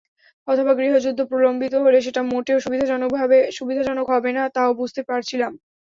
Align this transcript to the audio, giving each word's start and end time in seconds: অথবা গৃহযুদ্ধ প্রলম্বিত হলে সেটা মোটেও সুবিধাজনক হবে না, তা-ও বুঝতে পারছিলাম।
অথবা 0.47 0.71
গৃহযুদ্ধ 0.73 1.19
প্রলম্বিত 1.29 1.73
হলে 1.83 1.99
সেটা 2.01 2.21
মোটেও 2.25 2.57
সুবিধাজনক 3.57 4.07
হবে 4.13 4.29
না, 4.37 4.43
তা-ও 4.55 4.71
বুঝতে 4.79 5.01
পারছিলাম। 5.09 5.51